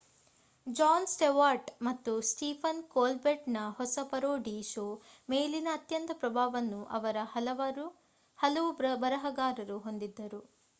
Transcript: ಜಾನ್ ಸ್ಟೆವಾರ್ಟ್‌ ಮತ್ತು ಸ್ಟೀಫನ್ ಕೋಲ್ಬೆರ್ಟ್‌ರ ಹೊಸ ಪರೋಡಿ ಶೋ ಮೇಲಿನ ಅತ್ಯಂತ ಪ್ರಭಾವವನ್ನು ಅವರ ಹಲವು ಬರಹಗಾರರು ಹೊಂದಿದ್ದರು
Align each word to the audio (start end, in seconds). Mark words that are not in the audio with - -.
ಜಾನ್ 0.67 1.07
ಸ್ಟೆವಾರ್ಟ್‌ 1.07 1.69
ಮತ್ತು 1.81 2.21
ಸ್ಟೀಫನ್ 2.21 2.81
ಕೋಲ್ಬೆರ್ಟ್‌ರ 2.87 3.67
ಹೊಸ 3.77 3.99
ಪರೋಡಿ 4.09 4.55
ಶೋ 4.63 4.85
ಮೇಲಿನ 5.29 5.67
ಅತ್ಯಂತ 5.73 6.11
ಪ್ರಭಾವವನ್ನು 6.19 6.81
ಅವರ 6.91 7.17
ಹಲವು 8.39 8.71
ಬರಹಗಾರರು 8.99 9.79
ಹೊಂದಿದ್ದರು 9.79 10.43